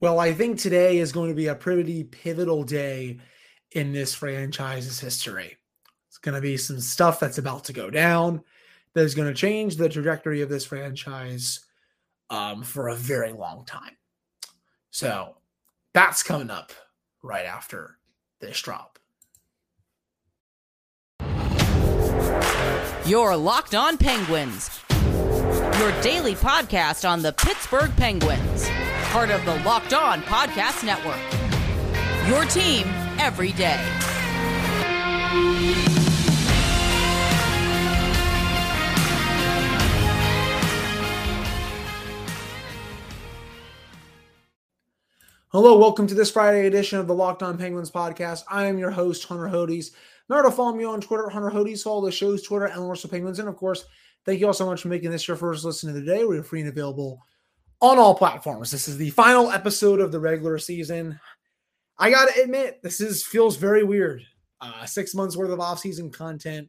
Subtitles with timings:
[0.00, 3.18] Well, I think today is going to be a pretty pivotal day
[3.72, 5.58] in this franchise's history.
[6.08, 8.42] It's going to be some stuff that's about to go down
[8.94, 11.60] that is going to change the trajectory of this franchise
[12.30, 13.96] um, for a very long time.
[14.90, 15.36] So
[15.92, 16.72] that's coming up
[17.22, 17.98] right after
[18.40, 18.98] this drop.
[23.04, 24.80] Your Locked On Penguins,
[25.78, 28.70] your daily podcast on the Pittsburgh Penguins
[29.10, 31.18] part of the Locked On Podcast Network.
[32.28, 32.86] Your team
[33.18, 33.76] every day.
[45.48, 48.44] Hello, welcome to this Friday edition of the Locked On Penguins podcast.
[48.48, 49.90] I am your host, Hunter Hodes.
[50.28, 51.82] Remember to follow me on Twitter, Hunter Hodes.
[51.82, 53.40] Follow the show's Twitter, and Warsaw Penguins.
[53.40, 53.84] And of course,
[54.24, 56.24] thank you all so much for making this your first listen of the day.
[56.24, 57.24] We're free and available
[57.80, 58.70] on all platforms.
[58.70, 61.18] This is the final episode of the regular season.
[61.98, 64.22] I got to admit, this is feels very weird.
[64.60, 66.68] Uh, six months worth of offseason content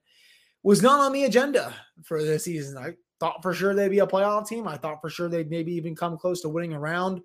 [0.64, 2.78] was not on the agenda for this season.
[2.78, 4.68] I thought for sure they'd be a playoff team.
[4.68, 7.22] I thought for sure they'd maybe even come close to winning a round.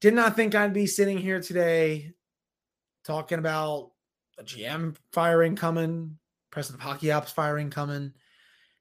[0.00, 2.12] Did not think I'd be sitting here today
[3.04, 3.92] talking about
[4.38, 6.18] a GM firing coming,
[6.50, 8.12] president of hockey ops firing coming,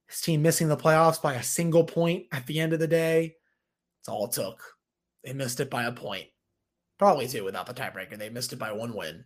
[0.08, 3.36] his team missing the playoffs by a single point at the end of the day.
[4.06, 4.62] That's all it took.
[5.24, 6.28] They missed it by a point.
[7.00, 8.18] Probably two without the tiebreaker.
[8.18, 9.26] They missed it by one win.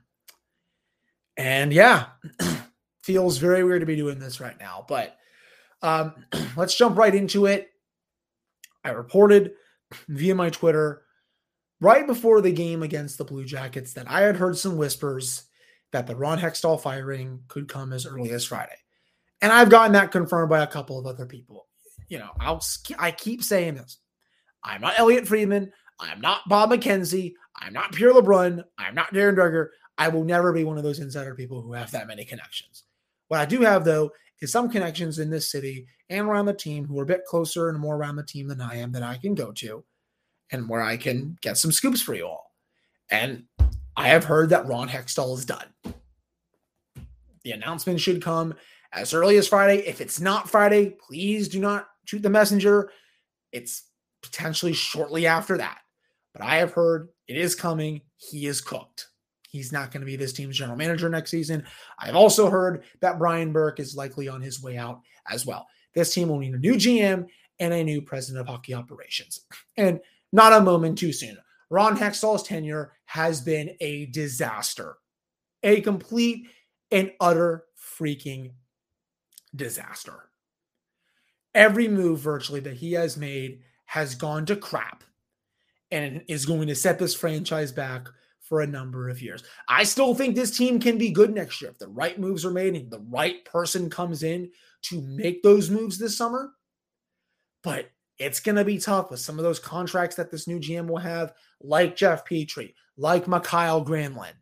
[1.36, 2.08] And yeah,
[3.03, 4.86] feels very weird to be doing this right now.
[4.88, 5.17] But
[5.81, 6.13] um,
[6.55, 7.69] let's jump right into it.
[8.86, 9.52] I reported
[10.08, 11.03] via my Twitter
[11.81, 15.43] right before the game against the Blue Jackets that I had heard some whispers
[15.91, 18.77] that the Ron Hextall firing could come as early as Friday.
[19.41, 21.67] And I've gotten that confirmed by a couple of other people.
[22.08, 22.64] You know, I'll
[22.97, 23.97] I keep saying this.
[24.63, 25.71] I'm not Elliotte Friedman.
[25.99, 27.33] I'm not Bob McKenzie.
[27.55, 28.63] I'm not Pierre LeBrun.
[28.77, 29.67] I'm not Darren Dreger.
[29.97, 32.83] I will never be one of those insider people who have that many connections.
[33.27, 34.11] What I do have, though,
[34.42, 37.69] is some connections in this city and around the team who are a bit closer
[37.69, 39.83] and more around the team than I am that I can go to
[40.52, 42.53] and where I can get some scoops for you all.
[43.11, 43.43] And
[43.95, 45.67] I have heard that Ron Hextall is done.
[47.43, 48.53] The announcement should come
[48.93, 49.86] as early as Friday.
[49.87, 52.92] If it's not Friday, please do not shoot the messenger.
[53.52, 53.83] It's
[54.21, 55.80] potentially shortly after that.
[56.33, 58.02] But I have heard it is coming.
[58.17, 59.07] He is cooked.
[59.49, 61.65] He's not going to be this team's general manager next season.
[61.97, 65.65] I've also heard that Brian Burke is likely on his way out as well.
[65.95, 67.25] This team will need a new GM
[67.59, 69.41] and a new president of hockey operations.
[69.75, 69.99] And
[70.31, 71.37] not a moment too soon.
[71.71, 74.97] Ron Hextall's tenure has been a disaster,
[75.63, 76.47] a complete
[76.91, 77.65] and utter
[77.99, 78.51] freaking
[79.55, 80.30] disaster.
[81.55, 85.04] Every move virtually that he has made has gone to crap
[85.89, 88.08] and is going to set this franchise back
[88.39, 89.44] for a number of years.
[89.67, 92.52] I still think this team can be good next year if the right moves are
[92.52, 94.52] made and the right person comes in
[94.83, 96.52] to make those moves this summer.
[97.64, 97.89] But
[98.20, 100.98] it's going to be tough with some of those contracts that this new GM will
[100.98, 104.33] have, like Jeff Petry, like Mikael Granlund,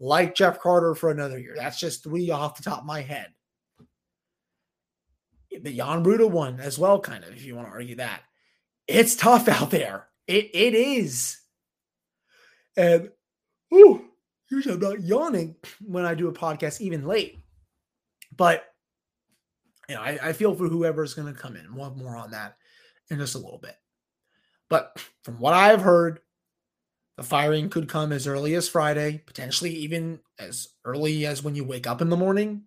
[0.00, 1.54] like Jeff Carter for another year.
[1.56, 3.28] That's just three off the top of my head.
[5.50, 8.20] The Jan Rutta one as well, kind of, if you want to argue that
[8.86, 10.06] it's tough out there.
[10.26, 11.38] It it is.
[12.76, 13.10] And
[13.72, 14.04] ooh,
[14.50, 17.38] usually I'm not yawning when I do a podcast, even late.
[18.36, 18.64] But
[19.88, 21.74] you know, I, I feel for whoever's going to come in.
[21.74, 22.56] We'll have more on that
[23.10, 23.76] in just a little bit.
[24.68, 26.20] But from what I've heard,
[27.16, 31.64] the firing could come as early as Friday, potentially even as early as when you
[31.64, 32.64] wake up in the morning.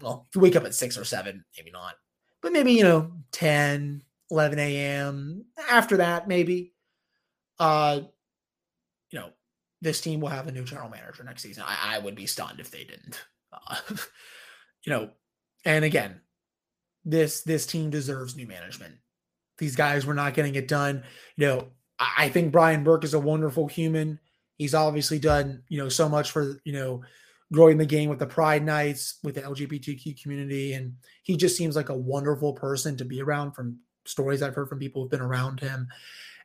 [0.00, 1.94] Well, if you wake up at six or seven, maybe not,
[2.42, 4.02] but maybe, you know, 10,
[4.32, 5.44] 11 a.m.
[5.68, 6.72] After that, maybe,
[7.58, 8.00] uh,
[9.10, 9.28] you know,
[9.82, 11.64] this team will have a new general manager next season.
[11.66, 13.22] I, I would be stunned if they didn't.
[13.52, 13.76] Uh,
[14.84, 15.10] you know,
[15.66, 16.22] and again,
[17.04, 18.94] this this team deserves new management.
[19.58, 21.04] These guys were not getting it done.
[21.36, 21.66] You know,
[21.98, 24.18] I, I think Brian Burke is a wonderful human.
[24.56, 27.02] He's obviously done you know so much for you know
[27.52, 31.76] growing the game with the Pride Nights with the LGBTQ community, and he just seems
[31.76, 35.20] like a wonderful person to be around from stories I've heard from people who've been
[35.20, 35.88] around him.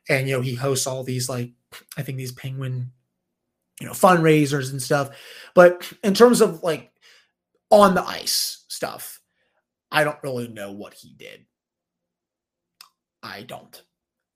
[0.08, 1.52] And you know, he hosts all these like
[1.96, 2.92] I think these penguin,
[3.80, 5.10] you know, fundraisers and stuff.
[5.54, 6.92] But in terms of like
[7.70, 9.20] on the ice stuff,
[9.90, 11.46] I don't really know what he did.
[13.22, 13.82] I don't.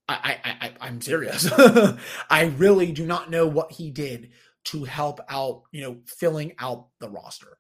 [0.09, 1.51] I, I, I I'm serious.
[2.31, 4.31] I really do not know what he did
[4.65, 7.59] to help out, you know, filling out the roster.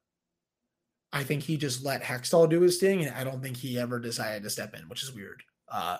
[1.12, 3.98] I think he just let Hextall do his thing, and I don't think he ever
[3.98, 5.42] decided to step in, which is weird.
[5.72, 5.96] Uh,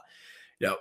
[0.60, 0.76] you know,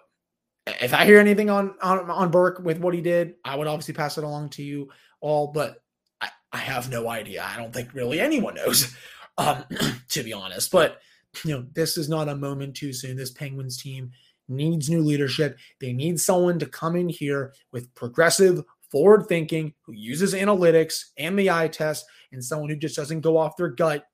[0.68, 3.94] if I hear anything on, on on Burke with what he did, I would obviously
[3.94, 4.90] pass it along to you
[5.20, 5.48] all.
[5.48, 5.78] But
[6.20, 7.44] I, I have no idea.
[7.44, 8.96] I don't think really anyone knows,
[9.38, 9.64] um,
[10.10, 10.72] to be honest.
[10.72, 11.00] But
[11.44, 13.18] you know, this is not a moment too soon.
[13.18, 14.12] This Penguins team
[14.48, 15.58] needs new leadership.
[15.80, 21.40] They need someone to come in here with progressive, forward thinking, who uses analytics and
[21.40, 24.06] the eye test, and someone who just doesn't go off their gut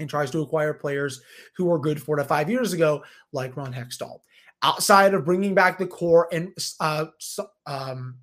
[0.00, 1.20] and tries to acquire players
[1.56, 4.20] who were good four to five years ago, like Ron Hextall.
[4.62, 7.06] Outside of bringing back the core and uh,
[7.66, 8.18] um,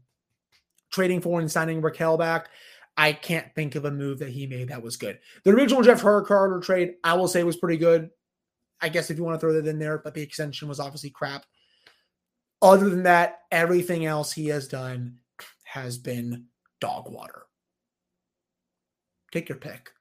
[0.91, 2.49] trading for and signing Rakell back,
[2.95, 5.19] I can't think of a move that he made that was good.
[5.43, 8.09] The original Jeff Carter trade, I will say, was pretty good.
[8.81, 11.09] I guess if you want to throw that in there, but the extension was obviously
[11.09, 11.45] crap.
[12.61, 15.17] Other than that, everything else he has done
[15.63, 16.45] has been
[16.79, 17.43] dog water.
[19.31, 19.91] Take your pick.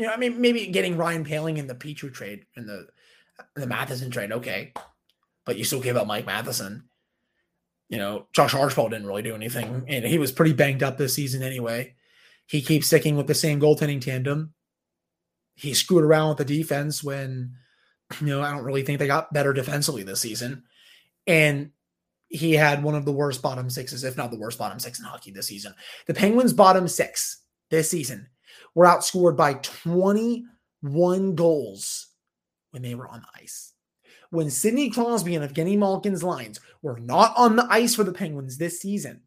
[0.00, 2.86] You know, I mean, maybe getting Ryan Poehling in the Petry trade in the
[3.54, 4.72] the Matheson trade, okay,
[5.44, 6.84] but you still gave up Mike Matheson.
[7.88, 11.14] You know, Josh Archibald didn't really do anything, and he was pretty banged up this
[11.14, 11.94] season anyway.
[12.46, 14.54] He keeps sticking with the same goaltending tandem
[15.60, 17.52] he screwed around with the defense when
[18.20, 20.62] you know I don't really think they got better defensively this season,
[21.26, 21.70] and
[22.28, 25.04] he had one of the worst bottom sixes, if not the worst bottom six in
[25.04, 25.74] hockey this season.
[26.06, 28.28] The Penguins' bottom six this season
[28.74, 32.08] were outscored by 21 goals
[32.70, 33.72] when they were on the ice.
[34.30, 38.58] When Sidney Crosby and Evgeny Malkin's lines were not on the ice for the Penguins
[38.58, 39.22] this season,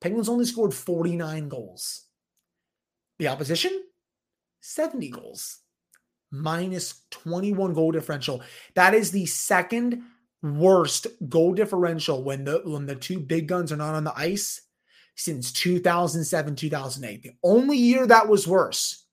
[0.00, 2.04] Penguins only scored 49 goals.
[3.18, 3.82] The opposition
[4.60, 5.58] 70 goals,
[6.30, 8.42] minus 21 goal differential.
[8.74, 10.02] That is the second
[10.42, 14.60] worst goal differential when the when the two big guns are not on the ice
[15.16, 19.06] since 2007 2008 the only year that was worse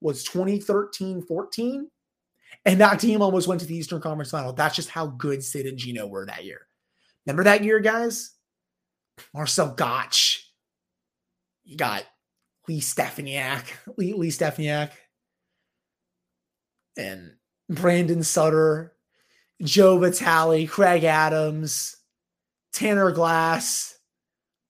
[0.00, 1.88] was 2013 14
[2.66, 4.52] and that team almost went to the eastern conference final.
[4.52, 6.66] That's just how good sid and gino were that year.
[7.24, 8.32] Remember that year guys?
[9.32, 10.14] Marcel Goc.
[11.64, 12.04] you got
[12.68, 13.64] Lee Stempniak,
[13.96, 14.90] Lee, Lee Stempniak,
[16.98, 17.32] and
[17.70, 18.94] Brandon Sutter,
[19.62, 21.96] Joe Vitale, Craig Adams,
[22.72, 23.95] Tanner Glass,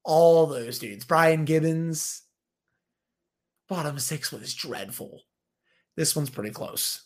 [0.06, 2.22] all those dudes, Brian Gibbons.
[3.68, 5.22] Bottom six was dreadful.
[5.96, 7.04] This one's pretty close.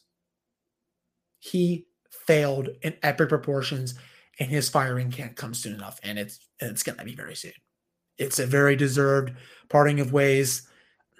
[1.39, 1.87] He
[2.27, 3.95] failed in epic proportions,
[4.39, 7.53] and his firing can't come soon enough, and it's and it's gonna be very soon.
[8.19, 9.33] It's a very deserved
[9.71, 10.69] parting of ways.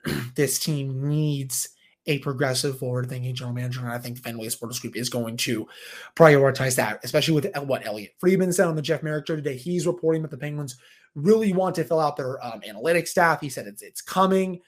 [0.35, 1.71] this team needs
[2.11, 3.81] a progressive forward thinking general manager.
[3.81, 5.69] And I think Fenway Sports Group is going to
[6.17, 9.57] prioritize that, especially with what Elliotte Friedman said on the Jeff Marek show today.
[9.57, 10.77] He's reporting that the Penguins
[11.15, 13.41] really want to fill out their um, analytics staff.
[13.41, 14.61] He said it's it's coming.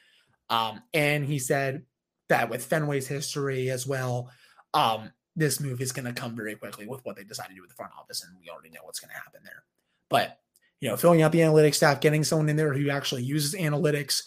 [0.51, 1.83] Um, and he said
[2.29, 4.31] that with Fenway's history as well,
[4.73, 7.61] um, this move is going to come very quickly with what they decide to do
[7.61, 8.23] with the front office.
[8.23, 9.65] And we already know what's going to happen there.
[10.09, 10.39] But,
[10.81, 14.23] you know, filling out the analytics staff, getting someone in there who actually uses analytics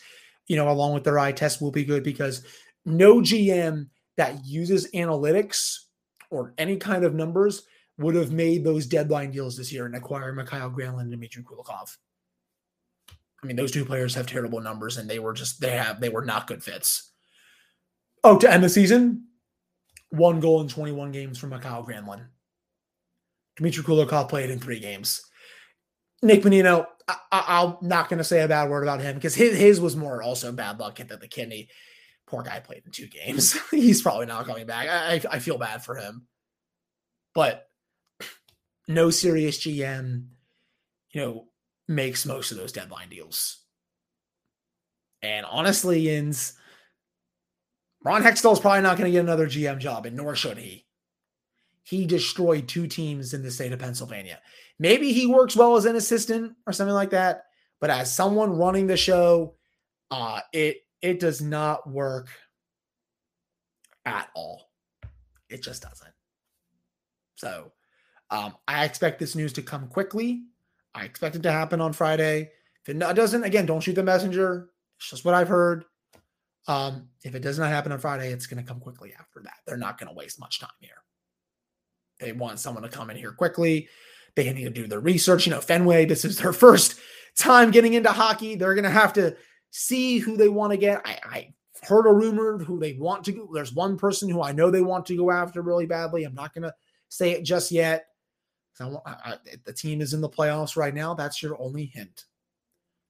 [0.47, 2.43] you know, along with their eye test will be good because
[2.85, 3.87] no GM
[4.17, 5.77] that uses analytics
[6.29, 7.63] or any kind of numbers
[7.97, 11.95] would have made those deadline deals this year and acquired Mikael Granlund and Dmitry Kulikov.
[13.43, 16.09] I mean, those two players have terrible numbers and they were just they have they
[16.09, 17.11] were not good fits.
[18.23, 19.27] Oh, to end the season,
[20.09, 22.25] one goal in 21 games from Mikael Granlund.
[23.55, 25.21] Dmitry Kulikov played in three games.
[26.21, 29.57] Nick Bonino, I, am not going to say a bad word about him because his,
[29.57, 31.69] his was more also bad luck at the kidney.
[32.27, 33.57] Poor guy played in two games.
[33.71, 34.87] He's probably not coming back.
[34.87, 36.27] I, I feel bad for him.
[37.33, 37.69] But
[38.87, 40.27] no serious GM,
[41.11, 41.47] you know,
[41.87, 43.63] makes most of those deadline deals.
[45.21, 46.53] And honestly, Ins,
[48.03, 50.85] Ron Hextall is probably not going to get another GM job, and nor should he.
[51.83, 54.39] He destroyed two teams in the state of Pennsylvania.
[54.79, 57.43] Maybe he works well as an assistant or something like that,
[57.79, 59.55] but as someone running the show,
[60.11, 62.29] uh, it it does not work
[64.07, 64.71] at all.
[65.49, 66.13] It just doesn't.
[67.35, 67.71] So
[68.31, 70.45] um, I expect this news to come quickly.
[70.95, 72.49] I expect it to happen on Friday.
[72.81, 74.69] If it doesn't, again, don't shoot the messenger.
[74.97, 75.85] It's just what I've heard.
[76.67, 79.57] Um, if it does not happen on Friday, it's going to come quickly after that.
[79.67, 81.03] They're not going to waste much time here.
[82.19, 83.89] They want someone to come in here quickly.
[84.35, 85.45] They need to do their research.
[85.45, 86.99] You know, Fenway, this is their first
[87.37, 88.55] time getting into hockey.
[88.55, 89.35] They're going to have to
[89.77, 91.01] see who they want to get.
[91.03, 91.53] I, I
[91.83, 93.49] heard a rumor who they want to go.
[93.53, 96.23] There's one person who I know they want to go after really badly.
[96.23, 96.73] I'm not going to
[97.09, 98.05] say it just yet.
[98.79, 101.13] I, I, the team is in the playoffs right now.
[101.13, 102.23] That's your only hint.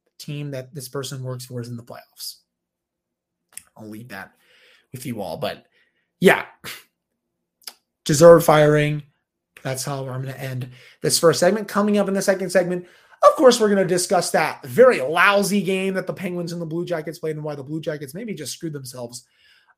[0.06, 2.38] The team that this person works for is in the playoffs.
[3.78, 4.32] I'll leave that
[4.92, 5.38] with you all.
[5.38, 5.66] But
[6.20, 6.46] yeah,
[8.06, 9.04] deserve firing
[9.62, 10.70] That's how I'm going to end
[11.02, 11.68] this first segment.
[11.68, 12.86] Coming up in the second segment,
[13.30, 16.66] of course, we're going to discuss that very lousy game that the Penguins and the
[16.66, 19.26] Blue Jackets played and why the Blue Jackets maybe just screwed themselves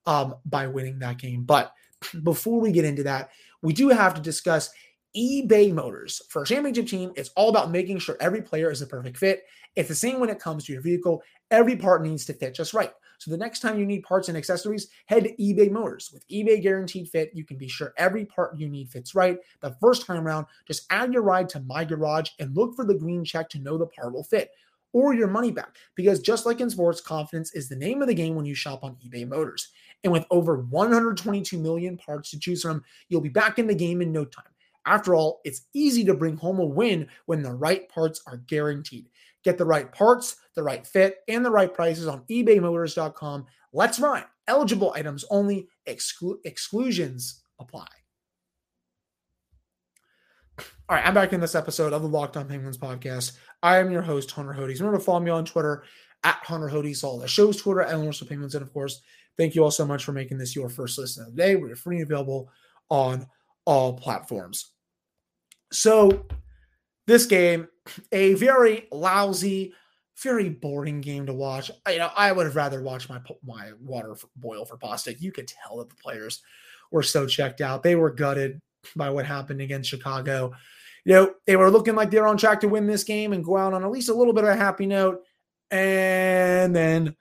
[0.06, 1.44] um, by winning that game.
[1.44, 1.72] But
[2.24, 3.30] before we get into that,
[3.62, 4.70] we do have to discuss
[5.18, 6.22] eBay Motors.
[6.30, 9.46] For a championship team, it's all about making sure every player is a perfect fit.
[9.76, 11.24] It's the same when it comes to your vehicle.
[11.50, 12.92] Every part needs to fit just right.
[13.18, 16.12] So the next time you need parts and accessories, head to eBay Motors.
[16.14, 19.40] With eBay Guaranteed Fit, you can be sure every part you need fits right.
[19.62, 22.94] The first time around, just add your ride to My Garage and look for the
[22.94, 24.52] green check to know the part will fit
[24.94, 25.78] or your money back.
[25.96, 28.84] Because just like in sports, confidence is the name of the game when you shop
[28.84, 29.70] on eBay Motors.
[30.04, 34.04] And with over 122 million parts to choose from, you'll be back in the game
[34.04, 34.46] in no time.
[34.88, 39.10] After all, it's easy to bring home a win when the right parts are guaranteed.
[39.44, 43.46] Get the right parts, the right fit, and the right prices on ebaymotors.com.
[43.74, 44.24] Let's ride.
[44.48, 47.88] Eligible items only, exclu- exclusions apply.
[50.90, 53.34] All right, I'm back in this episode of the Locked On Penguins podcast.
[53.62, 54.80] I am your host, Hunter Hodes.
[54.80, 55.84] Remember to follow me on Twitter
[56.24, 58.56] at Hunter Hodes, all the show's Twitter, and Universal Penguins.
[58.56, 59.02] And of course,
[59.38, 61.58] thank you all so much for making this your first listen of the day.
[61.58, 62.50] We're free and available
[62.90, 63.28] on
[63.66, 64.72] all platforms.
[65.72, 66.26] So,
[67.08, 67.68] this game,
[68.12, 69.74] a very lousy,
[70.22, 71.72] very boring game to watch.
[71.90, 75.22] You know, I would have rather watched my my water boil for Bostic.
[75.22, 76.42] You could tell that the players
[76.92, 77.84] were so checked out.
[77.84, 78.62] They were gutted
[78.96, 80.54] by what happened against Chicago.
[81.06, 83.44] You know, they were looking like they were on track to win this game and
[83.44, 85.24] go out on at least a little bit of a happy note.
[85.72, 87.16] And then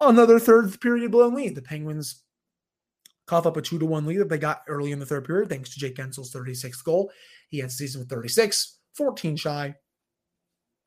[0.00, 1.54] another third period blown lead.
[1.54, 2.22] The Penguins
[3.32, 5.48] cough up a two to one lead that they got early in the third period,
[5.48, 7.10] thanks to Jake Guentzel's 36th goal.
[7.48, 9.74] He had season with 36, 14 shy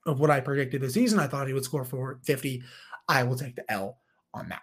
[0.06, 1.18] of what I predicted this season.
[1.18, 2.62] I thought he would score for 50.
[3.08, 3.98] I will take the L
[4.32, 4.62] on that.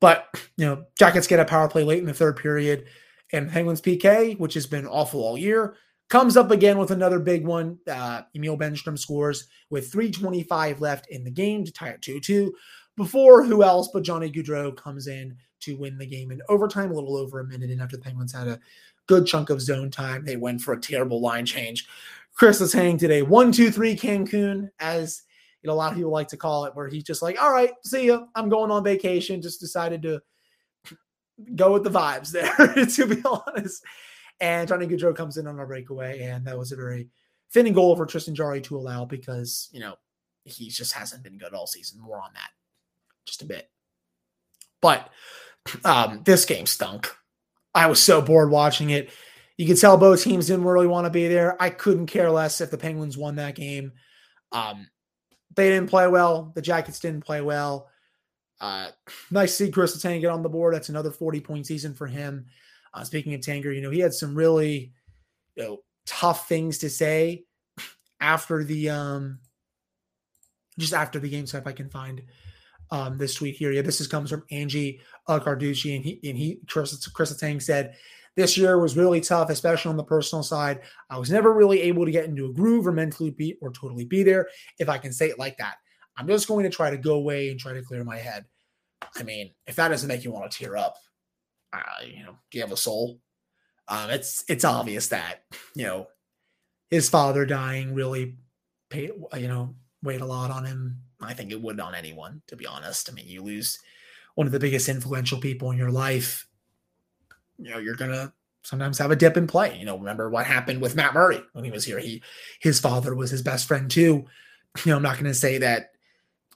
[0.00, 2.84] But, you know, Jackets get a power play late in the third period,
[3.32, 5.74] and Penguins PK, which has been awful all year,
[6.08, 7.78] comes up again with another big one.
[7.88, 12.54] Uh, Emil Bemstrom scores with 325 left in the game to tie it 2 2
[12.96, 16.94] before who else but Johnny Gaudreau comes in to win the game in overtime, a
[16.94, 17.70] little over a minute.
[17.70, 18.60] And after the Penguins had a
[19.06, 21.86] good chunk of zone time, they went for a terrible line change.
[22.34, 25.22] Chris is saying today, one, two, three Cancun, as
[25.62, 27.52] you know, a lot of people like to call it, where he's just like, all
[27.52, 28.24] right, see ya.
[28.34, 29.42] I'm going on vacation.
[29.42, 30.20] Just decided to
[31.54, 33.84] go with the vibes there, to be honest.
[34.40, 37.08] And Johnny Gaudreau comes in on a breakaway, and that was a very
[37.50, 39.94] fitting goal for Tristan Jarry to allow because, you know,
[40.44, 42.00] he just hasn't been good all season.
[42.00, 42.50] More on that
[43.26, 43.70] just a bit.
[44.80, 45.10] But
[45.84, 47.14] um, this game stunk.
[47.74, 49.10] I was so bored watching it.
[49.56, 51.60] You could tell both teams didn't really want to be there.
[51.60, 53.92] I couldn't care less if the Penguins won that game.
[54.50, 54.88] Um,
[55.54, 56.52] they didn't play well.
[56.54, 57.88] The Jackets didn't play well.
[58.60, 58.88] Uh,
[59.30, 60.74] nice to see Kris Letang get on the board.
[60.74, 62.46] That's another 40 point season for him.
[62.94, 64.92] Uh, speaking of Tanger, you know, he had some really
[65.56, 67.44] you know, tough things to say
[68.20, 69.40] after the um
[70.78, 71.46] just after the game.
[71.46, 72.22] So if I can find
[72.92, 73.72] um, this tweet here.
[73.72, 77.58] Yeah, this is, comes from Angie uh, Carducci, and he and he Chris Chris Tang
[77.58, 77.94] said
[78.36, 80.80] this year was really tough, especially on the personal side.
[81.10, 84.04] I was never really able to get into a groove or mentally be or totally
[84.04, 85.76] be there, if I can say it like that.
[86.16, 88.44] I'm just going to try to go away and try to clear my head.
[89.16, 90.94] I mean, if that doesn't make you want to tear up,
[91.72, 93.18] uh, you know, do you have a soul?
[93.88, 95.44] Um, it's it's obvious that
[95.74, 96.06] you know
[96.90, 98.36] his father dying really
[98.90, 102.56] paid you know weighed a lot on him I think it would on anyone, to
[102.56, 103.10] be honest.
[103.10, 103.78] I mean, you lose
[104.34, 106.46] one of the biggest influential people in your life,
[107.58, 109.78] you know, you're gonna sometimes have a dip in play.
[109.78, 111.98] You know, remember what happened with Matt Murray when he was here.
[111.98, 112.22] He
[112.60, 114.24] his father was his best friend too.
[114.84, 115.90] You know, I'm not gonna say that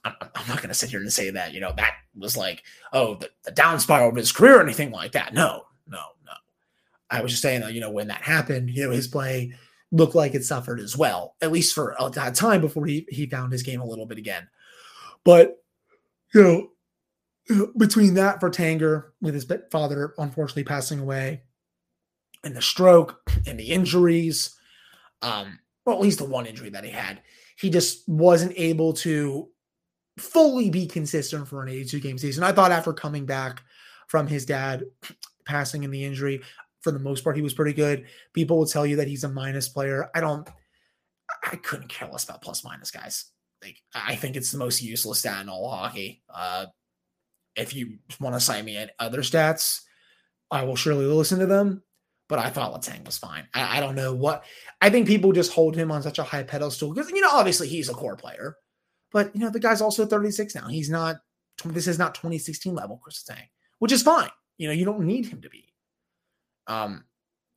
[0.03, 3.29] I'm, not gonna sit here and say that, you know, that was like, oh, the,
[3.43, 5.33] the down spiral of his career or anything like that.
[5.33, 6.33] No, no, no.
[7.09, 9.53] I was just saying that, you know, when that happened, you know, his play
[9.91, 13.25] looked like it suffered as well, at least for uh, a time before he, he
[13.27, 14.47] found his game a little bit again.
[15.23, 15.57] But
[16.33, 21.43] you know, between that for Tanger with his father unfortunately passing away,
[22.43, 24.57] and the stroke and the injuries,
[25.21, 27.21] um, well, at least the one injury that he had,
[27.57, 29.49] he just wasn't able to
[30.17, 32.43] fully be consistent for an 82 game season.
[32.43, 33.61] I thought after coming back
[34.07, 34.83] from his dad
[35.45, 36.41] passing in the injury,
[36.81, 38.05] for the most part, he was pretty good.
[38.33, 40.09] People will tell you that he's a minus player.
[40.15, 40.47] I don't,
[41.43, 43.25] I couldn't care less about plus minus guys.
[43.61, 46.23] Like I think it's the most useless stat in all hockey.
[46.33, 46.67] Uh,
[47.55, 49.81] if you want to cite me at other stats,
[50.51, 51.83] I will surely listen to them.
[52.29, 53.47] But I thought Letang was fine.
[53.53, 54.43] I, I, don't know what.
[54.81, 57.69] I think people just hold him on such a high pedestal because you know obviously
[57.69, 58.57] he's a core player,
[59.13, 60.67] but you know the guy's also 36 now.
[60.67, 61.17] He's not.
[61.65, 63.47] This is not 2016 level Kris Letang,
[63.79, 64.29] which is fine.
[64.57, 65.73] You know you don't need him to be.
[66.67, 67.05] Um,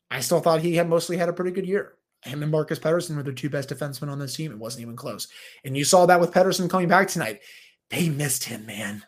[0.08, 1.94] I still thought he had mostly had a pretty good year.
[2.22, 4.52] Him and Marcus Pettersson were the two best defensemen on this team.
[4.52, 5.28] It wasn't even close.
[5.64, 7.40] And you saw that with Pettersson coming back tonight.
[7.88, 9.02] They missed him, man.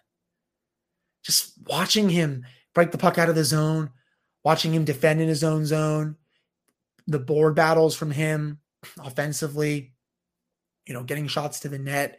[1.23, 3.91] Just watching him break the puck out of the zone,
[4.45, 6.17] watching him defend in his own zone,
[7.07, 8.61] the board battles from him
[8.99, 9.93] offensively,
[10.87, 12.19] you know, getting shots to the net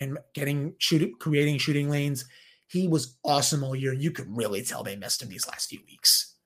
[0.00, 2.24] and getting shooting, creating shooting lanes.
[2.66, 3.92] He was awesome all year.
[3.92, 6.36] You could really tell they missed him these last few weeks.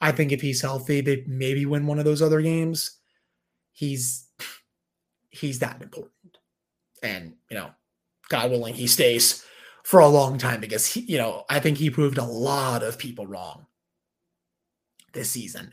[0.00, 2.99] I think if he's healthy, they maybe win one of those other games.
[3.72, 4.26] He's
[5.30, 6.38] he's that important.
[7.02, 7.70] And, you know,
[8.28, 9.44] God willing, he stays
[9.84, 12.98] for a long time because he, you know, I think he proved a lot of
[12.98, 13.66] people wrong
[15.12, 15.72] this season.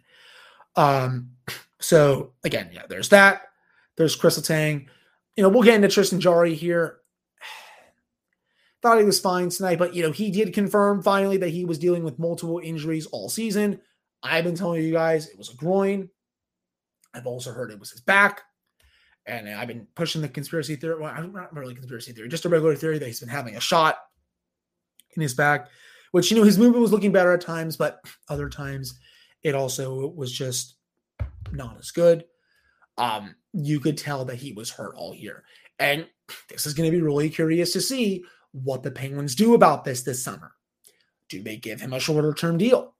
[0.75, 1.32] Um,
[1.80, 3.44] so again, yeah, there's that.
[3.98, 4.89] There's Kris Tang.
[5.36, 6.98] You know, we'll get into Tristan Jarry here.
[8.82, 11.80] Thought he was fine tonight, but you know, he did confirm finally that he was
[11.80, 13.82] dealing with multiple injuries all season.
[14.24, 16.10] I've been telling you guys it was a groin.
[17.18, 18.42] I've also heard it was his back.
[19.26, 21.02] And I've been pushing the conspiracy theory.
[21.02, 23.98] Well, not really conspiracy theory, just a regular theory that he's been having a shot
[25.16, 25.68] in his back,
[26.12, 28.98] which, you know, his movement was looking better at times, but other times
[29.44, 30.76] it also was just
[31.52, 32.24] not as good.
[32.98, 35.44] Um, you could tell that he was hurt all year.
[35.80, 36.08] And
[36.50, 40.04] this is going to be really curious to see what the Penguins do about this
[40.04, 40.54] this summer.
[41.30, 42.96] Do they give him a shorter term deal?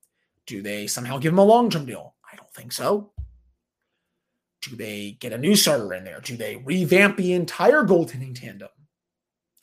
[0.46, 2.16] Do they somehow give him a long term deal?
[2.32, 3.12] I don't think so.
[4.62, 6.20] Do they get a new starter in there?
[6.20, 8.70] Do they revamp the entire goaltending tandem?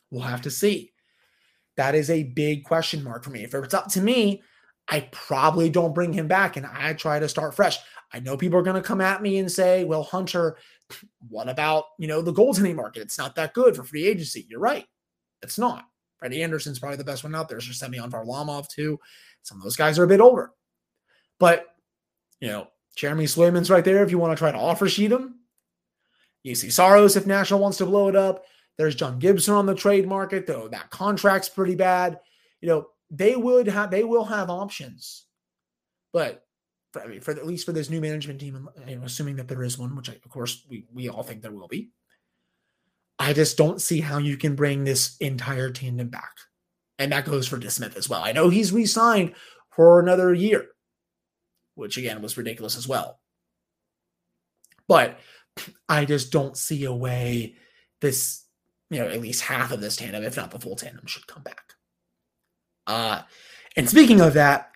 [0.09, 0.91] We'll have to see.
[1.77, 3.43] That is a big question mark for me.
[3.43, 4.41] If it's up to me,
[4.87, 7.77] I probably don't bring him back and I try to start fresh.
[8.13, 10.57] I know people are going to come at me and say, well, Hunter,
[11.27, 13.01] what about, you know, the goaltending market?
[13.01, 14.45] It's not that good for free agency.
[14.49, 14.85] You're right.
[15.41, 15.83] It's not.
[16.17, 17.57] Freddie Andersen's probably the best one out there.
[17.57, 18.99] There's Semyon Varlamov too.
[19.41, 20.51] Some of those guys are a bit older.
[21.39, 21.65] But,
[22.39, 25.39] you know, Jeremy Swayman's right there if you want to try to offer sheet him.
[26.45, 28.45] Juuse Saros if Nashville wants to blow it up.
[28.77, 32.19] There's John Gibson on the trade market, though that contract's pretty bad.
[32.61, 35.25] You know, they would have they will have options.
[36.13, 36.43] But
[36.91, 39.63] for, I mean, for at least for this new management team, I'm assuming that there
[39.63, 41.91] is one, which I, of course we we all think there will be.
[43.17, 46.33] I just don't see how you can bring this entire tandem back.
[46.99, 48.21] And that goes for DeSmith as well.
[48.23, 49.35] I know he's re-signed
[49.69, 50.67] for another year
[51.75, 53.19] which again was ridiculous as well.
[54.87, 55.19] But
[55.87, 57.55] I just don't see a way
[58.01, 58.43] this,
[58.89, 61.43] you know, at least half of this tandem, if not the full tandem, should come
[61.43, 61.73] back.
[62.87, 63.21] Uh,
[63.75, 64.71] and speaking of that,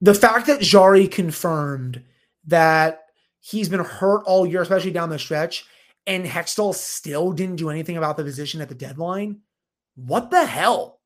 [0.00, 2.02] the fact that Jarry confirmed
[2.46, 3.04] that
[3.40, 5.64] he's been hurt all year, especially down the stretch,
[6.06, 9.40] and Hextall still didn't do anything about the position at the deadline.
[9.94, 11.00] What the hell?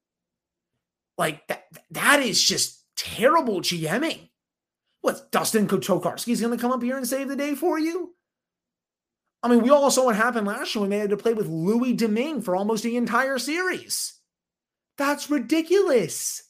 [1.17, 4.28] Like that that is just terrible GMing.
[5.09, 8.15] What, Dustin Tokarski's going to come up here and save the day for you?
[9.43, 11.47] I mean, we all saw what happened last year when they had to play with
[11.47, 14.13] Louis Domingue for almost the entire series.
[14.99, 16.43] That's ridiculous.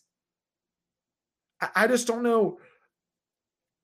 [1.72, 2.58] I just don't know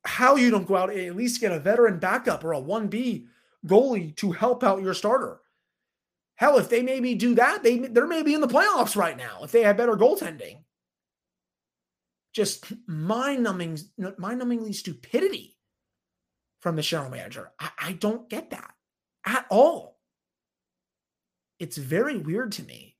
[0.04, 3.26] how you don't go out and at least get a veteran backup or a 1B
[3.64, 5.38] goalie to help out your starter.
[6.34, 9.52] Hell, if they maybe do that, they they're maybe in the playoffs right now if
[9.52, 10.64] they have better goaltending
[12.34, 13.78] just mind-numbing,
[14.18, 15.56] mind-numbingly stupidity
[16.60, 17.52] from the general manager.
[17.58, 18.72] I, I don't get that
[19.24, 19.98] at all.
[21.60, 22.96] It's very weird to me.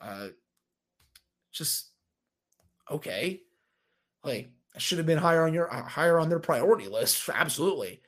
[0.00, 0.28] Uh,
[1.52, 1.88] just
[2.90, 3.40] okay,
[4.22, 7.28] like I should have been higher on your uh, higher on their priority list.
[7.32, 8.02] Absolutely.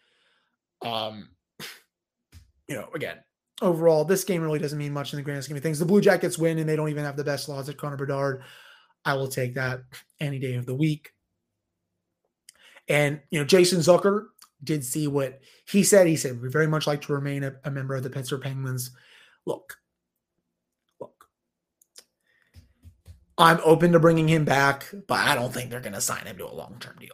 [0.82, 1.30] Um,
[2.68, 3.18] you know, again,
[3.60, 5.78] overall, this game really doesn't mean much in the grand scheme of things.
[5.78, 8.42] The Blue Jackets win, and they don't even have the best slots at Connor Bedard.
[9.04, 9.80] I will take that
[10.20, 11.12] any day of the week.
[12.88, 14.26] And, you know, Jason Zucker
[14.62, 16.06] did see what he said.
[16.06, 18.90] He said, We very much like to remain a, a member of the Pittsburgh Penguins.
[19.44, 19.78] Look,
[21.00, 21.26] look,
[23.38, 26.38] I'm open to bringing him back, but I don't think they're going to sign him
[26.38, 27.10] to a long term deal.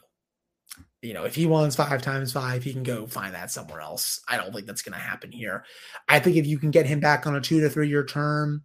[1.01, 4.20] You know, if he wants five times five, he can go find that somewhere else.
[4.29, 5.64] I don't think that's going to happen here.
[6.09, 8.64] I think if you can get him back on a two to three year term,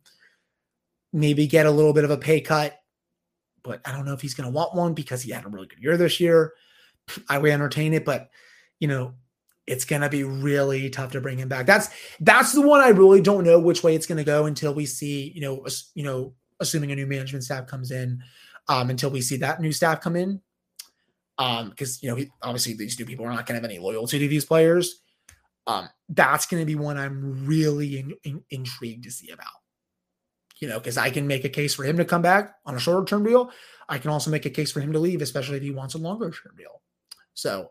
[1.12, 2.80] maybe get a little bit of a pay cut,
[3.64, 5.68] but I don't know if he's going to want one because he had a really
[5.68, 6.54] good year this year.
[7.30, 8.30] I would entertain it, but
[8.80, 9.14] you know,
[9.66, 11.66] it's going to be really tough to bring him back.
[11.66, 14.74] That's that's the one I really don't know which way it's going to go until
[14.74, 18.22] we see, you know, you know, assuming a new management staff comes in,
[18.68, 20.42] um, until we see that new staff come in,
[21.38, 23.80] um, because you know, he, obviously these new people are not going to have any
[23.80, 25.00] loyalty to these players.
[25.66, 29.48] Um, that's going to be one I'm really in, in, intrigued to see about
[30.64, 32.80] you know, because I can make a case for him to come back on a
[32.80, 33.52] shorter term deal.
[33.90, 35.98] I can also make a case for him to leave, especially if he wants a
[35.98, 36.82] longer term deal.
[37.34, 37.70] So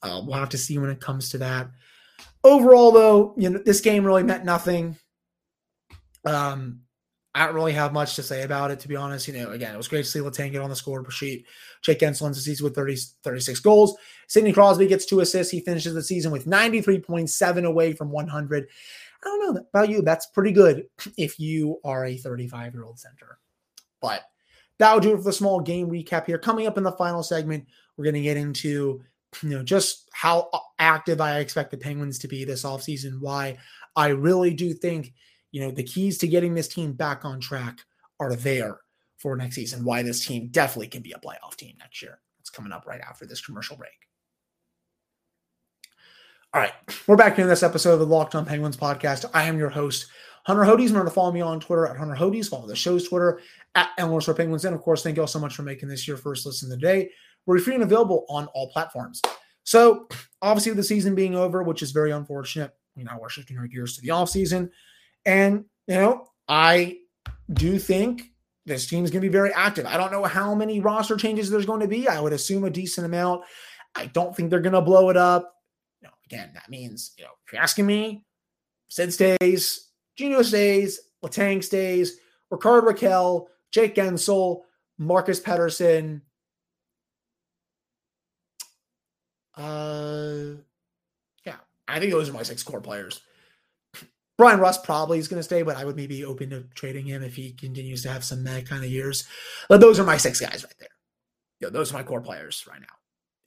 [0.00, 1.68] Uh, we'll have to see when it comes to that.
[2.44, 4.96] Overall, though, you know, this game really meant nothing.
[6.24, 6.82] Um,
[7.34, 9.26] I don't really have much to say about it, to be honest.
[9.26, 11.46] You know, again, it was great to see Letang get on the score sheet.
[11.82, 13.96] Jake the season with 30, 36 goals.
[14.28, 15.50] Sidney Crosby gets two assists.
[15.50, 18.68] He finishes the season with 93.7 away from 100.
[19.24, 20.02] I don't know about you.
[20.02, 20.86] That's pretty good
[21.18, 23.38] if you are a 35 year old center.
[24.00, 24.22] But
[24.78, 26.38] that will do it for the small game recap here.
[26.38, 29.02] Coming up in the final segment, we're going to get into
[29.42, 33.58] you know just how active I expect the Penguins to be this offseason, why
[33.96, 35.12] I really do think
[35.54, 37.78] you know, the keys to getting this team back on track
[38.18, 38.80] are there
[39.18, 39.84] for next season.
[39.84, 42.18] Why this team definitely can be a playoff team next year.
[42.40, 43.92] It's coming up right after this commercial break.
[46.54, 46.72] All right,
[47.08, 49.28] we're back in this episode of the Locked On Penguins podcast.
[49.34, 50.06] I am your host,
[50.46, 50.86] Hunter Hodes.
[50.86, 52.48] Remember to follow me on Twitter at Hunter Hodes.
[52.48, 53.40] Follow the show's Twitter
[53.74, 54.64] at Elmore Penguins.
[54.64, 56.78] And of course, thank you all so much for making this your first listen of
[56.78, 57.10] the day.
[57.44, 59.20] We're free and available on all platforms.
[59.64, 60.06] So,
[60.42, 63.66] obviously, with the season being over, which is very unfortunate, you know, we're shifting our
[63.66, 64.70] gears to the off season.
[65.26, 66.98] And, you know, I
[67.52, 68.30] do think
[68.64, 69.86] this team is going to be very active.
[69.86, 72.06] I don't know how many roster changes there's going to be.
[72.06, 73.42] I would assume a decent amount.
[73.96, 75.50] I don't think they're going to blow it up.
[76.26, 78.24] Again, that means, you know, if you're asking me,
[78.88, 82.18] Sid stays, Gino stays, Letang stays,
[82.50, 84.62] Rickard Rakell, Jake Guentzel,
[84.98, 86.20] Marcus Pettersson.
[89.56, 90.56] Uh,
[91.44, 91.56] yeah,
[91.88, 93.20] I think those are my six core players.
[94.38, 97.22] Bryan Rust probably is going to stay, but I would maybe open to trading him
[97.22, 99.24] if he continues to have some mad kind of years.
[99.68, 100.88] But those are my six guys right there.
[101.60, 102.86] You know, those are my core players right now.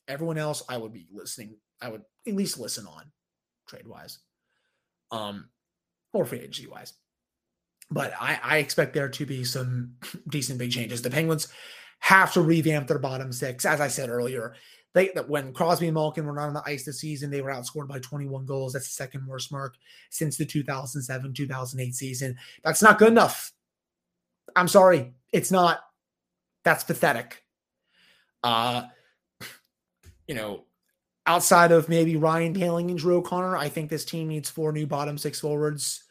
[0.07, 1.57] Everyone else, I would be listening.
[1.81, 3.03] I would at least listen on
[3.67, 4.19] trade wise,
[5.11, 5.49] um,
[6.13, 6.93] or free agency wise.
[7.89, 9.93] But I, I expect there to be some
[10.29, 11.01] decent big changes.
[11.01, 11.47] The Penguins
[11.99, 13.65] have to revamp their bottom six.
[13.65, 14.55] As I said earlier,
[14.93, 17.51] they that when Crosby and Malkin were not on the ice this season, they were
[17.51, 18.73] outscored by 21 goals.
[18.73, 19.75] That's the second worst mark
[20.09, 22.37] since the 2007 2008 season.
[22.63, 23.51] That's not good enough.
[24.55, 25.79] I'm sorry, it's not.
[26.63, 27.43] That's pathetic.
[28.43, 28.83] Uh,
[30.27, 30.65] you know,
[31.27, 34.87] outside of maybe Ryan Poehling and Drew O'Connor, I think this team needs four new
[34.87, 36.03] bottom six forwards.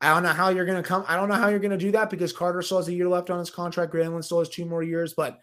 [0.00, 1.04] I don't know how you're going to come.
[1.06, 3.08] I don't know how you're going to do that because Carter still has a year
[3.08, 3.92] left on his contract.
[3.92, 5.40] Granlund still has two more years, but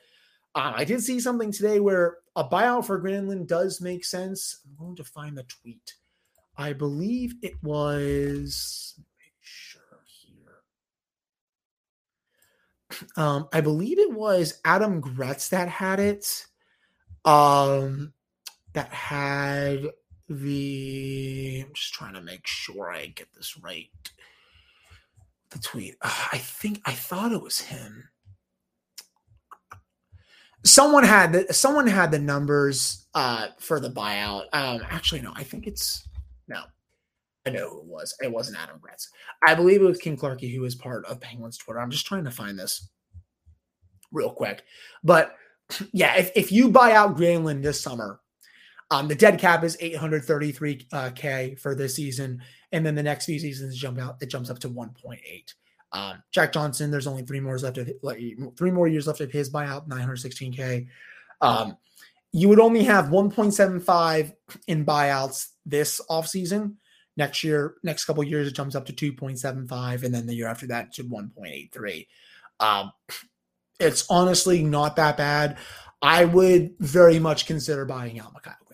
[0.56, 4.62] uh, I did see something today where a buyout for Granlund does make sense.
[4.66, 5.94] I'm going to find the tweet.
[6.58, 8.96] I believe it was.
[8.98, 10.64] Make sure here.
[13.22, 16.48] Um, I believe it was Adam Gretz that had it.
[17.24, 18.14] Um,
[18.74, 19.88] that had
[20.28, 21.66] the.
[21.68, 23.90] I'm just trying to make sure I get this right.
[25.52, 25.96] The tweet.
[26.02, 28.10] I think I thought it was him
[30.66, 34.46] someone had the someone had the numbers uh for the buyout.
[34.54, 36.08] Um actually no, I think it's
[36.48, 36.64] no.
[37.46, 38.16] I know who it was.
[38.22, 39.10] It wasn't Adam Gretz.
[39.46, 41.80] I believe it was King Clarky who was part of Penguins Twitter.
[41.80, 42.90] I'm just trying to find this
[44.12, 44.64] real quick.
[45.04, 45.36] But
[45.94, 48.20] yeah, if, if you buy out Granlund this summer,
[48.92, 53.40] um, the dead cap is 833k uh, for this season, and then the next few
[53.40, 54.18] seasons jump out.
[54.22, 55.54] It jumps up to 1.8.
[55.92, 58.20] Um, Jack Johnson, there's only three more left of like
[58.58, 60.88] three more years left of his buyout, 916k.
[61.42, 61.78] Um,
[62.32, 64.34] you would only have 1.75
[64.68, 66.76] in buyouts this offseason.
[67.18, 70.68] Next year, next couple years, it jumps up to 2.75, and then the year after
[70.68, 72.08] that to 1.83.
[72.60, 72.92] Um,
[73.80, 75.58] it's honestly not that bad.
[76.02, 78.69] I would very much consider buying out Granlund.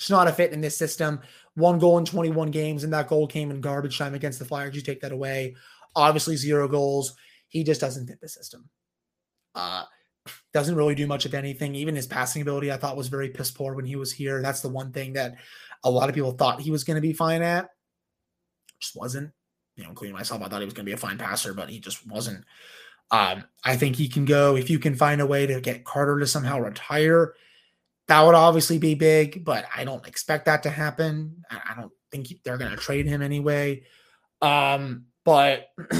[0.00, 1.20] Just not a fit in this system.
[1.56, 4.74] One goal in 21 games, and that goal came in garbage time against the Flyers.
[4.74, 5.54] You take that away.
[5.94, 7.14] Obviously, zero goals.
[7.48, 8.70] He just doesn't fit the system.
[9.54, 9.84] Uh,
[10.54, 11.74] doesn't really do much of anything.
[11.74, 14.40] Even his passing ability, I thought was very piss poor when he was here.
[14.40, 15.34] That's the one thing that
[15.84, 17.68] a lot of people thought he was going to be fine at.
[18.80, 19.32] Just wasn't.
[19.76, 21.68] You know, including myself, I thought he was going to be a fine passer, but
[21.68, 22.46] he just wasn't.
[23.10, 26.18] Um, I think he can go if you can find a way to get Carter
[26.20, 27.34] to somehow retire.
[28.10, 31.44] That would obviously be big, but I don't expect that to happen.
[31.48, 33.84] I, don't think they're going to trade him anyway.
[34.42, 35.68] Um, but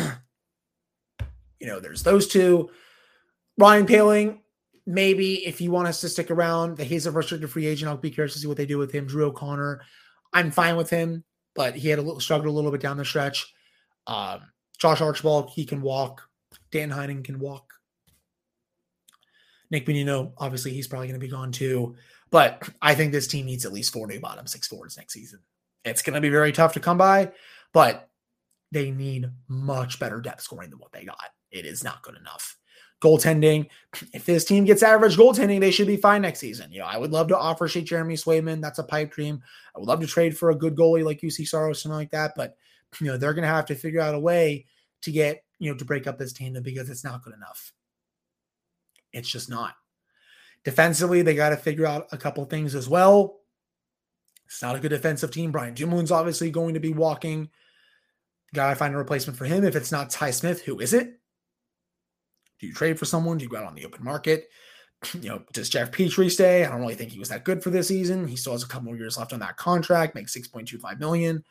[1.61, 2.71] you know, there's those two.
[3.59, 4.39] Ryan Poehling,
[4.87, 7.89] maybe if you want us to stick around, he's a restricted free agent.
[7.89, 9.07] I'll be curious to see what they do with him.
[9.07, 9.81] Drew O'Connor,
[10.33, 11.23] I'm fine with him,
[11.55, 13.55] but he had a little struggled a little bit down the stretch.
[14.09, 14.41] Um,
[14.79, 16.23] Josh Archibald, he can walk.
[16.73, 17.73] Dan Heinen can walk.
[19.71, 21.95] Nick Bonino, obviously, he's probably going to be gone too.
[22.31, 25.41] But I think this team needs at least four new bottom six forwards next season.
[25.85, 27.33] It's going to be very tough to come by,
[27.73, 28.09] but
[28.73, 31.31] they need much better depth scoring than what they got.
[31.51, 32.57] It is not good enough.
[33.01, 33.67] goaltending.
[34.13, 36.71] If this team gets average goaltending, they should be fine next season.
[36.71, 38.61] You know, I would love to offer sheet Jeremy Swayman.
[38.61, 39.43] That's a pipe dream.
[39.75, 42.33] I would love to trade for a good goalie like Juuse Saros, something like that.
[42.37, 42.57] But
[43.01, 44.67] you know, they're gonna have to figure out a way
[45.03, 47.73] to get, you know, to break up this tandem because it's not good enough.
[49.13, 49.75] It's just not.
[50.65, 53.41] Defensively, they got to figure out a couple things as well.
[54.47, 55.53] It's not a good defensive team.
[55.53, 57.49] Brian Dumoulin's obviously going to be walking.
[58.53, 59.65] Got to find a replacement for him.
[59.65, 61.21] If it's not Ty Smith, who is it?
[62.59, 63.39] Do you trade for someone?
[63.39, 64.49] Do you go out on the open market?
[65.15, 66.63] You know, does Jeff Petry stay?
[66.63, 68.29] I don't really think he was that good for this season.
[68.29, 71.43] He still has a couple more years left on that contract, makes 6.25 million.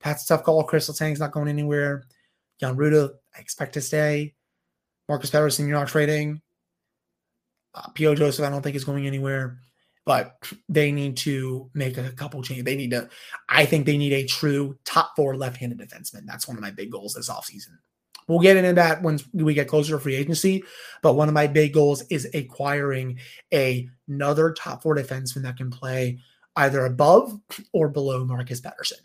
[0.00, 0.64] Pat's tough call.
[0.64, 2.04] Kris Letang's not going anywhere.
[2.58, 4.34] Jan Rutta, I expect to stay.
[5.06, 6.40] Marcus Pettersson, you're not trading.
[7.74, 8.14] Uh, P.O.
[8.14, 9.58] Joseph, I don't think is going anywhere,
[10.04, 12.64] but they need to make a couple changes.
[12.64, 13.08] They need to,
[13.48, 16.26] I think they need a true top four left handed defenseman.
[16.26, 17.76] That's one of my big goals this offseason.
[18.26, 20.62] We'll get into that once we get closer to free agency.
[21.02, 23.18] But one of my big goals is acquiring
[23.52, 26.18] a, another top four defenseman that can play
[26.56, 27.38] either above
[27.72, 29.00] or below Marcus Pettersson.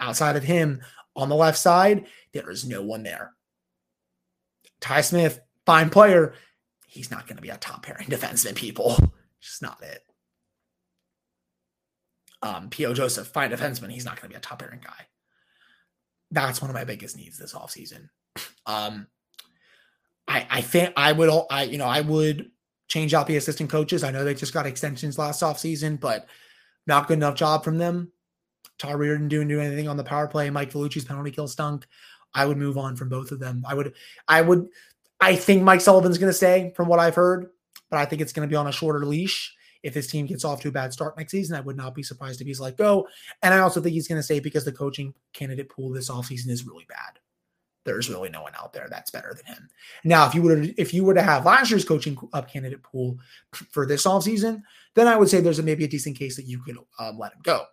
[0.00, 0.82] Outside of him
[1.14, 3.32] on the left side, there is no one there.
[4.80, 6.34] Ty Smith, fine player.
[6.92, 8.96] He's not going to be a top pairing defenseman, people.
[9.40, 10.02] Just not it.
[12.42, 12.92] Um, P.O.
[12.92, 13.90] Joseph, fine defenseman.
[13.90, 15.06] He's not going to be a top pairing guy.
[16.30, 18.08] That's one of my biggest needs this offseason.
[18.64, 19.08] Um,
[20.28, 22.52] I I think I would all, I you know I would
[22.86, 24.04] change out the assistant coaches.
[24.04, 26.28] I know they just got extensions last offseason, but
[26.86, 28.12] not good enough job from them.
[28.78, 30.48] Todd Reirden didn't do anything on the power play.
[30.48, 31.88] Mike Vellucci's penalty kill stunk.
[32.34, 33.64] I would move on from both of them.
[33.66, 33.94] I would
[34.28, 34.68] I would
[35.22, 37.50] I think Mike Sullivan's going to stay from what I've heard,
[37.90, 39.54] but I think it's going to be on a shorter leash.
[39.82, 42.02] If his team gets off to a bad start next season, I would not be
[42.02, 43.06] surprised if he's let go.
[43.42, 46.50] And I also think he's going to stay because the coaching candidate pool this offseason
[46.50, 47.18] is really bad
[47.84, 49.68] there's really no one out there that's better than him.
[50.04, 53.18] Now, if you would if you were to have last year's coaching up candidate pool
[53.70, 54.62] for this offseason,
[54.94, 57.32] then I would say there's a, maybe a decent case that you could um, let
[57.32, 57.64] him go.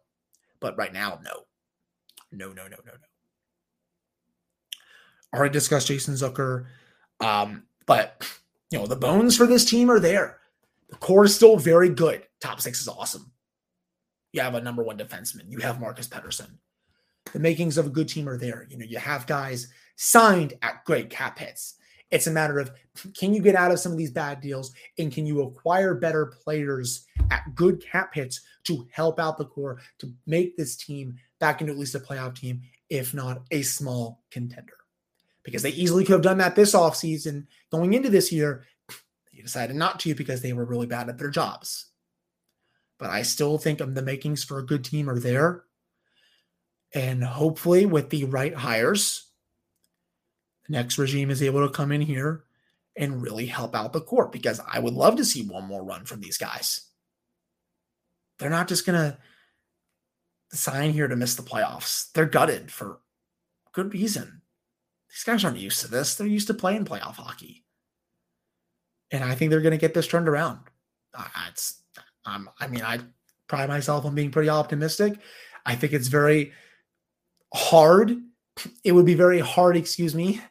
[0.60, 1.46] But right now, no.
[2.32, 3.08] No, no, no, no, no.
[5.34, 6.66] Already discussed Jason Zucker.
[7.20, 8.28] Um, but
[8.72, 10.40] you know, the bones for this team are there.
[10.90, 12.24] The core is still very good.
[12.40, 13.32] Top six is awesome.
[14.32, 15.50] You have a number one defenseman.
[15.50, 16.50] You have Marcus Pettersson.
[17.34, 18.68] The makings of a good team are there.
[18.70, 21.76] You know, you have guys signed at great cap hits.
[22.12, 22.72] It's a matter of
[23.16, 26.26] can you get out of some of these bad deals and can you acquire better
[26.26, 31.62] players at good cap hits to help out the core to make this team back
[31.62, 34.79] into at least a playoff team, if not a small contender?
[35.50, 38.66] Because they easily could have done that this offseason going into this year.
[39.34, 41.88] They decided not to because they were really bad at their jobs.
[42.98, 45.64] But I still think the makings for a good team are there.
[46.94, 49.28] And hopefully, with the right hires,
[50.68, 52.44] the next regime is able to come in here
[52.96, 56.06] and really help out the court because I would love to see one more run
[56.06, 56.82] from these guys.
[58.38, 59.18] They're not just going to
[60.52, 62.12] sign here to miss the playoffs.
[62.12, 63.00] They're gutted for
[63.72, 64.42] good reason.
[65.10, 66.16] These guys aren't used to this.
[66.16, 67.64] They're used to playing playoff hockey.
[69.12, 70.60] And I think they're going to get this turned around.
[71.48, 71.82] It's,
[72.26, 73.00] um, I mean, I
[73.48, 75.20] pride myself on being pretty optimistic.
[75.66, 76.54] I think it's very
[77.54, 78.16] hard.
[78.84, 80.42] It would be very hard, excuse me,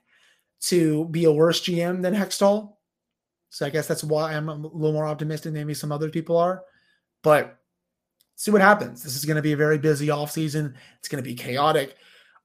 [0.62, 2.74] to be a worse GM than Hextall.
[3.50, 6.36] So I guess that's why I'm a little more optimistic than maybe some other people
[6.36, 6.62] are.
[7.22, 7.58] But
[8.34, 9.02] see what happens.
[9.02, 10.74] This is going to be a very busy offseason.
[10.98, 11.96] It's going to be chaotic.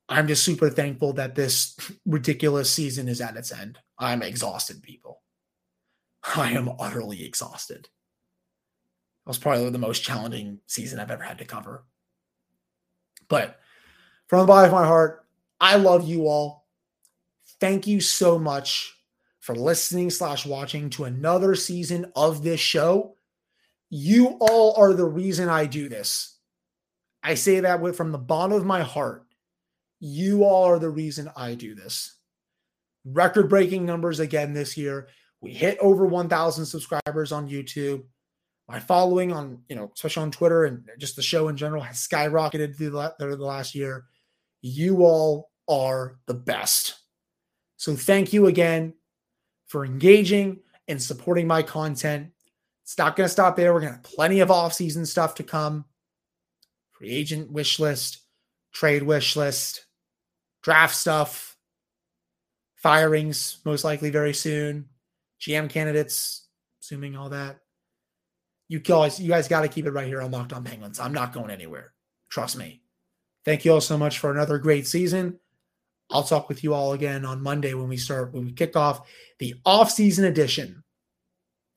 [0.10, 3.80] I'm just super thankful that this ridiculous season is at its end.
[3.98, 5.22] I'm exhausted, people.
[6.36, 7.86] I am utterly exhausted.
[7.86, 11.86] It was probably the most challenging season I've ever had to cover.
[13.30, 13.60] But
[14.28, 15.26] from the bottom of my heart,
[15.62, 16.64] I love you all
[17.64, 18.94] thank you so much
[19.40, 23.16] for listening slash watching to another season of this show.
[23.90, 26.38] You all are the reason I do this.
[27.24, 29.23] I say that with from the bottom of my heart.
[30.06, 32.18] You all are the reason I do this.
[33.06, 35.08] Record breaking numbers again this year.
[35.40, 38.04] We hit over 1,000 subscribers on YouTube.
[38.68, 42.06] My following on, you know, especially on Twitter and just the show in general has
[42.06, 44.04] skyrocketed through the, through the last year.
[44.62, 46.96] You all are the best.
[47.78, 48.96] So thank you again
[49.68, 52.32] for engaging and supporting my content.
[52.82, 53.74] It's not going to stop there.
[53.74, 55.86] We're going to have plenty of off-season stuff to come.
[56.92, 58.20] Free agent wish list,
[58.74, 59.86] trade wish list,
[60.64, 61.58] draft stuff,
[62.76, 64.90] firings most likely very soon,
[65.40, 66.48] GM candidates,
[66.82, 67.60] assuming all that.
[68.70, 71.00] You guys, you guys got to keep it right here on Locked On Penguins.
[71.00, 71.94] I'm not going anywhere.
[72.30, 72.82] Trust me.
[73.46, 75.38] Thank you all so much for another great season.
[76.10, 79.08] I'll talk with you all again on Monday when we start, when we kick off
[79.40, 80.84] the off-season edition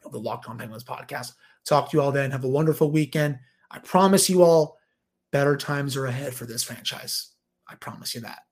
[0.04, 1.32] of the Locked On Penguins podcast.
[1.66, 2.30] Talk to you all then.
[2.30, 3.38] Have a wonderful weekend.
[3.70, 4.78] I promise you all
[5.32, 7.32] better times are ahead for this franchise.
[7.68, 8.45] I promise you that.